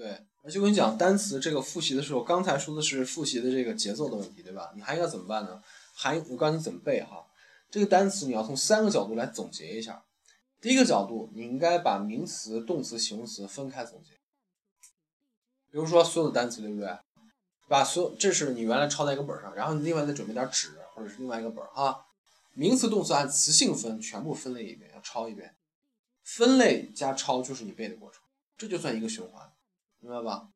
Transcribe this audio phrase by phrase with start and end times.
[0.00, 0.08] 对，
[0.42, 4.72] 而且我跟你讲，单词这个复习的时候，刚才说的是复习的这个节奏的问题，对吧？
[4.74, 5.62] 你还应该怎么办呢？
[5.92, 7.26] 还我告诉你怎么背哈。
[7.70, 10.02] 这个单词你要从三个角度来总结一下。
[10.58, 14.12] 第一个角度，你应该把名词、动词、形容词分开总结。
[15.70, 16.88] 比如说所有的单词，对不对？
[17.68, 22.06] 把所有这是你原来抄在一个本上，然后你另外再准备点纸或者是另外一个本哈。
[22.54, 25.54] 名词、动词按词性分，全部分类一遍，要抄一遍。
[26.22, 28.22] 分类加抄就是你背的过程，
[28.56, 29.49] 这就算一个循环，
[30.00, 30.48] 明白吧？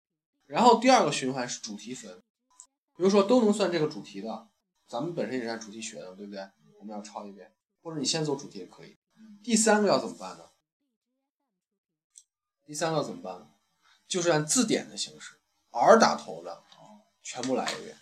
[0.47, 2.23] 然后第二个循环是主题分，
[2.97, 4.49] 比如说都能算这个主题的，
[4.89, 6.47] 咱们本身也是按主题学的，对不对？
[6.79, 7.53] 我们要抄一遍，
[7.83, 8.97] 或者你先走主题也可以。
[9.43, 10.45] 第三个要怎么办呢？
[12.67, 13.49] 第三个要怎么办呢？
[14.07, 15.37] 就是按字典的形式
[15.71, 16.63] ，R 打头的，
[17.23, 17.97] 全部来一遍。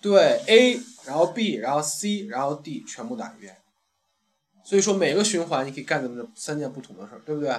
[0.00, 3.62] 对，A，然后 B，然后 C，然后 D，全部打一遍。
[4.64, 7.50] 所以说每个循环你可以干这么三件不同的事儿，对不对？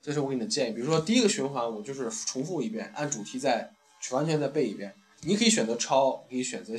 [0.00, 0.74] 这是我给你的建议。
[0.74, 3.72] 比如说第一个循环，我就是重复一遍，按主题再
[4.12, 4.94] 完全再背一遍。
[5.22, 6.74] 你可以选择抄，可以选择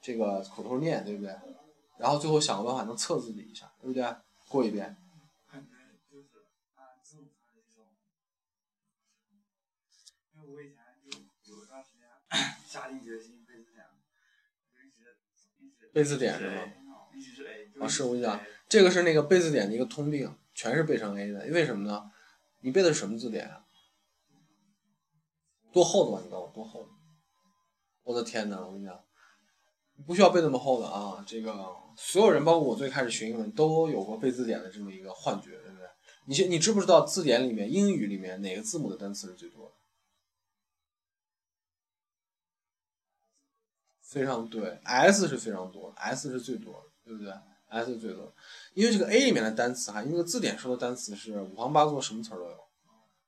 [0.00, 1.34] 这个口头念，对不对？
[1.98, 4.04] 然后最后想个办法能测自己一下，对不对？
[4.48, 4.96] 过一遍。
[10.32, 12.08] 因为我以前就有段时间
[12.66, 13.86] 下定决心背字典，
[14.84, 15.16] 一直
[15.60, 16.62] 一直背字典是吗？
[17.14, 17.70] 一直是 A。
[17.80, 21.46] 啊，是我跟你讲，这个是那个背字典的一个通病，全是背成 A 的。
[21.52, 22.10] 为什么呢？
[22.64, 23.66] 你背的是什么字典啊？
[25.70, 26.22] 多厚的吧？
[26.24, 26.88] 你告诉我多厚的？
[28.04, 29.04] 我的天呐，我跟你讲。
[29.96, 31.22] 你不需要背那么厚的啊！
[31.28, 31.52] 这个
[31.96, 35.86] 所有人，包括我最开始学英文，都有过背字典的这么一个幻觉，对不对？
[36.26, 39.74] 你先你知不知道字典里面英语里面哪个字母的单词是最多的？
[44.00, 47.30] 非常对，S 是非常多，S 是最多的，对不对
[47.68, 48.34] ？S 最多，
[48.74, 52.58] 因为这个 A 里面的单词哈，因为字典说的单词是五行八作，什么词儿都有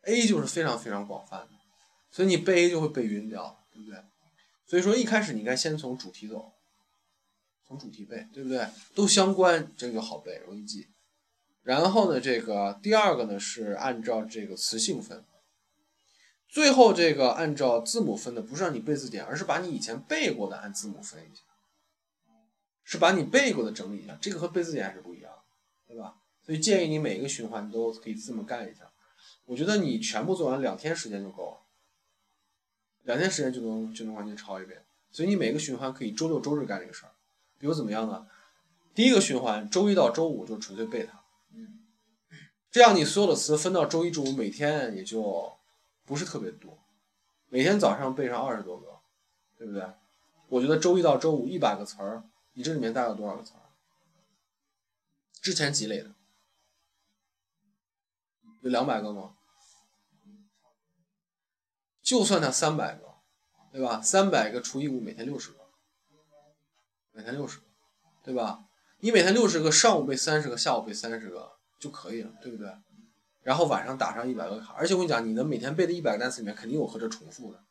[0.03, 1.51] ，A 就是非常非常广泛的，
[2.11, 3.99] 所以你背 A 就会背晕掉，对不对？
[4.67, 6.53] 所以说一开始你应该先从主题走。
[7.69, 8.65] 从主题背，对不对？
[8.95, 10.87] 都相关，这个就好背，容易记。
[11.65, 15.25] 然后呢，这个第二个呢是按照这个词性分。
[16.49, 21.43] 最后这个按照字母分的，不是让你背字典，而是把你以前背过的按字母分一下，
[22.87, 24.17] 是把你背过的整理一下。
[24.23, 25.31] 这个和背字典还是不一样，
[25.87, 26.15] 对吧？
[26.43, 28.91] 所以建议你每一个循环都可以这么干一下。
[29.45, 31.59] 我觉得你全部做完两天时间就够了，
[33.03, 34.85] 两天时间就能就能完全抄一遍。
[35.11, 37.13] 所以你每个循环可以周六周日干这个事儿。
[37.59, 38.27] 比如怎么样呢？
[38.95, 41.23] 第一个循环，周一到周五就纯粹背它，
[41.53, 41.81] 嗯
[42.71, 45.53] 这样你所有的词分到周一、周五，每天也就
[46.05, 46.79] 不是特别多，
[47.49, 48.87] 每天早上背上二十多个，
[49.57, 49.83] 对不对？
[50.49, 52.23] 我觉得周一到周五一百个词儿，
[52.57, 53.61] 你这里面大概有多少个词儿？
[55.43, 56.11] 之前积累的
[58.63, 59.37] 有两百个吗？
[62.03, 63.17] 就算它三百个，
[63.71, 64.01] 对吧？
[64.01, 65.59] 三百个除以五，每天六十个。
[67.13, 67.67] 每天六十个，
[68.23, 68.65] 对吧？
[69.01, 72.75] 你每天六十个，上午背三十个，下午背三十个就可以了，对不对？
[73.43, 77.63] 然后晚上打上一百个卡，而且我跟你讲，你的每天背的一百个单词里面肯定有和这重复的，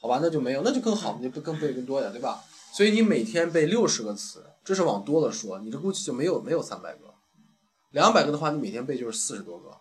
[0.00, 0.20] 好吧？
[0.22, 2.42] 那就没有，那就更好，你就更背更多点，对吧？
[2.72, 7.14] 所以你每天背六十个词，这是往多了说，你这估计就没有没有三百个，
[7.90, 9.76] 两百个的话，你每天背就是四十多个，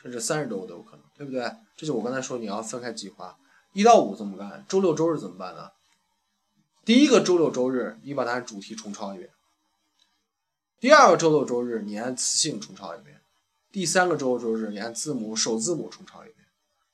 [0.00, 1.52] 甚至三十多个都有可能，对不对？
[1.76, 3.36] 这就我刚才说你要分开计划，
[3.74, 4.64] 一到五怎么干？
[4.68, 5.70] 周六周日怎么办呢？
[6.84, 9.28] 第一个周六周日，你把它主题重抄一遍；
[10.80, 13.18] 第二个周六周日，你按词性重抄一遍；
[13.70, 16.41] 第三个周六周日，你按字母首字母重抄一遍。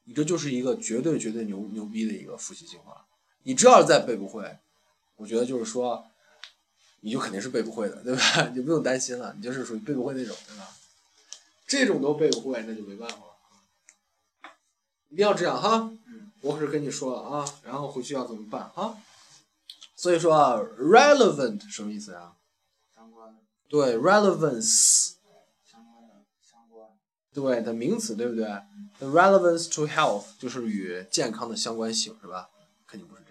[0.09, 3.05] 你这就是一个绝对绝对牛牛逼的一个复习计划。
[3.43, 4.59] 你这要是再背不会，
[5.17, 6.07] 我觉得就是说，
[7.01, 8.49] 你就肯定是背不会的，对吧？
[8.49, 10.67] 你就不用担心了，你就是属于背不会那种，对吧？
[11.67, 13.23] 这种都背不会，那就没办法了。
[15.11, 15.91] 一定要这样哈，
[16.41, 18.97] 我可是跟你说了啊，然后回去要怎么办哈？
[19.95, 22.33] 所以说啊，relevant 什么意思呀？
[22.95, 23.41] 相关的。
[23.69, 25.18] 对，relevance。
[27.33, 28.45] 对的名词，对不对
[28.99, 32.49] ？The relevance to health 就是与健康的相关性，是吧？
[32.87, 33.23] 肯定不是。